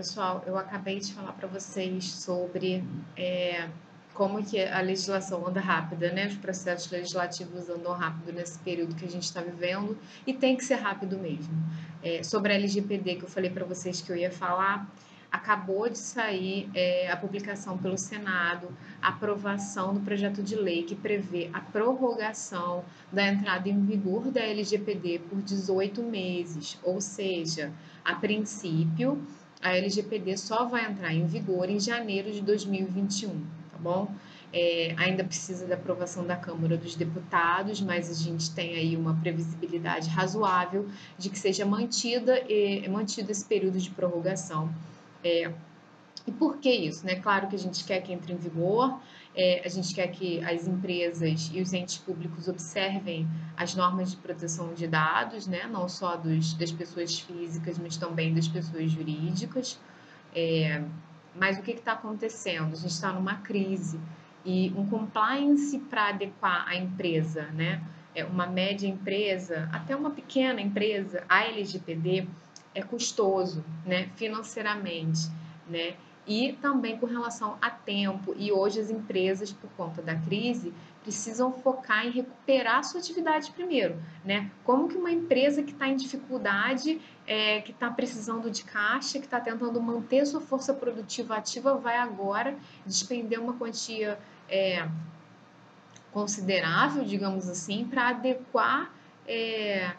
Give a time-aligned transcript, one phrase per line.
[0.00, 2.82] Pessoal, eu acabei de falar para vocês sobre
[3.18, 3.68] é,
[4.14, 6.26] como que a legislação anda rápida, né?
[6.26, 10.64] Os processos legislativos andam rápido nesse período que a gente está vivendo e tem que
[10.64, 11.52] ser rápido mesmo.
[12.02, 14.90] É, sobre a LGPD que eu falei para vocês que eu ia falar,
[15.30, 18.68] acabou de sair é, a publicação pelo Senado,
[19.02, 24.40] a aprovação do projeto de lei que prevê a prorrogação da entrada em vigor da
[24.40, 27.70] LGPD por 18 meses, ou seja,
[28.02, 29.22] a princípio,
[29.62, 33.28] a LGPD só vai entrar em vigor em janeiro de 2021,
[33.72, 34.12] tá bom?
[34.52, 39.14] É, ainda precisa da aprovação da Câmara dos Deputados, mas a gente tem aí uma
[39.14, 44.72] previsibilidade razoável de que seja mantida e, mantido esse período de prorrogação
[45.22, 45.52] é,
[46.30, 47.04] e por que isso?
[47.04, 47.16] Né?
[47.16, 49.00] Claro que a gente quer que entre em vigor,
[49.34, 54.16] é, a gente quer que as empresas e os entes públicos observem as normas de
[54.16, 55.66] proteção de dados, né?
[55.66, 59.78] não só dos, das pessoas físicas, mas também das pessoas jurídicas.
[60.34, 60.82] É,
[61.34, 62.72] mas o que está acontecendo?
[62.72, 63.98] A gente está numa crise
[64.44, 67.82] e um compliance para adequar a empresa, né?
[68.14, 72.26] É uma média empresa, até uma pequena empresa, a LGPD,
[72.74, 75.28] é custoso, né, financeiramente,
[75.68, 75.94] né?
[76.26, 78.34] E também com relação a tempo.
[78.36, 83.50] E hoje as empresas, por conta da crise, precisam focar em recuperar a sua atividade
[83.52, 84.50] primeiro, né?
[84.64, 89.24] Como que uma empresa que está em dificuldade, é, que está precisando de caixa, que
[89.24, 92.54] está tentando manter sua força produtiva ativa, vai agora
[92.84, 94.86] despender uma quantia é,
[96.12, 98.92] considerável, digamos assim, para adequar
[99.26, 99.94] é,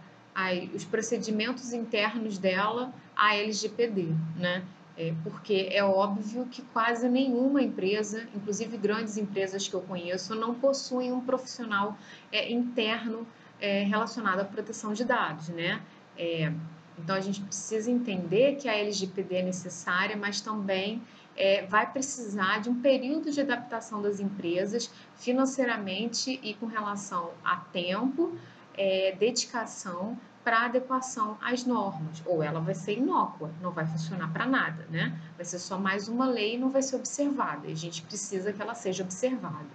[0.74, 4.64] os procedimentos internos dela à LGPD, né?
[4.98, 10.54] É, porque é óbvio que quase nenhuma empresa, inclusive grandes empresas que eu conheço, não
[10.54, 11.98] possuem um profissional
[12.32, 13.26] é, interno
[13.60, 15.82] é, relacionado à proteção de dados, né?
[16.18, 16.52] É,
[16.98, 21.02] então a gente precisa entender que a LGPD é necessária, mas também
[21.36, 27.56] é, vai precisar de um período de adaptação das empresas financeiramente e com relação a
[27.58, 28.38] tempo,
[28.76, 34.46] é, dedicação para adequação às normas, ou ela vai ser inócua, não vai funcionar para
[34.46, 35.18] nada, né?
[35.36, 37.68] Vai ser só mais uma lei e não vai ser observada.
[37.68, 39.70] E a gente precisa que ela seja observada,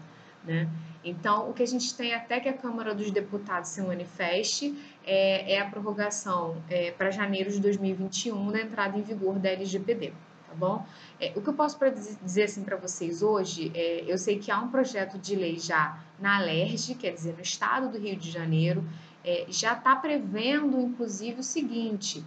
[0.44, 0.68] né?
[1.04, 5.54] Então, o que a gente tem até que a Câmara dos Deputados se manifeste é,
[5.54, 10.10] é a prorrogação é, para janeiro de 2021 da entrada em vigor da LGPD,
[10.48, 10.84] tá bom?
[11.20, 14.50] É, o que eu posso pra dizer assim para vocês hoje, é, eu sei que
[14.50, 18.28] há um projeto de lei já na ALERJ, quer dizer, no estado do Rio de
[18.28, 18.84] Janeiro,
[19.26, 22.24] é, já está prevendo, inclusive, o seguinte: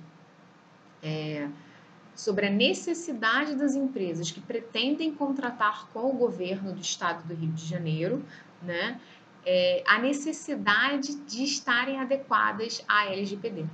[1.02, 1.48] é,
[2.14, 7.54] sobre a necessidade das empresas que pretendem contratar com o governo do estado do Rio
[7.54, 8.22] de Janeiro,
[8.62, 9.00] né,
[9.46, 13.66] é, a necessidade de estarem adequadas à LGPD,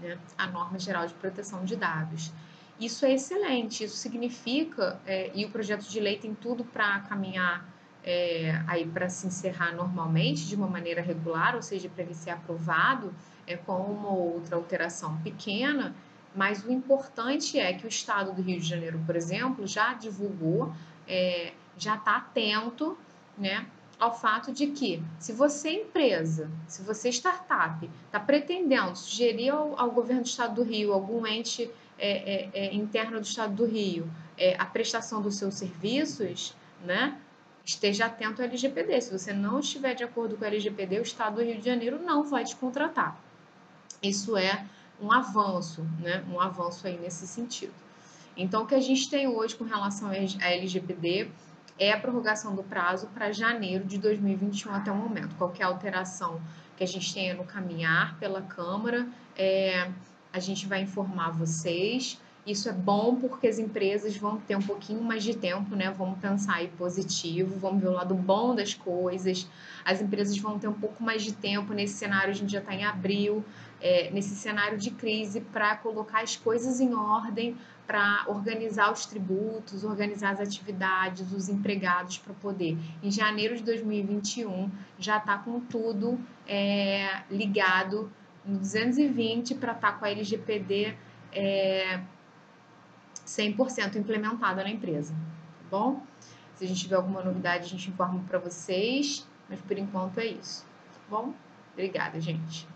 [0.00, 2.32] né, a Norma Geral de Proteção de Dados.
[2.80, 7.64] Isso é excelente, isso significa, é, e o projeto de lei tem tudo para caminhar
[8.06, 12.30] é, aí para se encerrar normalmente, de uma maneira regular, ou seja, para ele ser
[12.30, 13.12] aprovado
[13.46, 15.92] é, com uma ou outra alteração pequena,
[16.34, 20.72] mas o importante é que o Estado do Rio de Janeiro, por exemplo, já divulgou,
[21.08, 22.96] é, já está atento
[23.36, 23.66] né,
[23.98, 29.90] ao fato de que, se você empresa, se você startup, está pretendendo sugerir ao, ao,
[29.90, 34.08] governo do Estado do Rio, algum ente é, é, é interno do Estado do Rio,
[34.36, 37.18] é, a prestação dos seus serviços, né?
[37.66, 39.00] Esteja atento ao LGPD.
[39.00, 42.00] Se você não estiver de acordo com o LGPD, o Estado do Rio de Janeiro
[42.00, 43.20] não vai te contratar.
[44.00, 44.64] Isso é
[45.02, 46.24] um avanço, né?
[46.32, 47.74] Um avanço aí nesse sentido.
[48.36, 51.28] Então, o que a gente tem hoje com relação à LGPD
[51.78, 55.34] é a prorrogação do prazo para janeiro de 2021 até o momento.
[55.36, 56.40] Qualquer alteração
[56.76, 59.90] que a gente tenha no caminhar pela Câmara, é,
[60.32, 62.20] a gente vai informar vocês.
[62.46, 65.90] Isso é bom porque as empresas vão ter um pouquinho mais de tempo, né?
[65.90, 69.48] Vamos pensar aí positivo, vamos ver o lado bom das coisas.
[69.84, 72.72] As empresas vão ter um pouco mais de tempo nesse cenário, a gente já está
[72.72, 73.44] em abril,
[73.80, 79.82] é, nesse cenário de crise, para colocar as coisas em ordem, para organizar os tributos,
[79.82, 84.70] organizar as atividades, os empregados, para poder, em janeiro de 2021,
[85.00, 86.16] já estar tá com tudo
[86.46, 88.08] é, ligado
[88.44, 90.94] no 220 para estar tá com a LGPD.
[91.32, 92.00] É,
[93.26, 96.02] 100% implementada na empresa, tá bom?
[96.54, 100.26] Se a gente tiver alguma novidade, a gente informa para vocês, mas por enquanto é
[100.26, 101.34] isso, tá bom?
[101.74, 102.66] Obrigada, gente.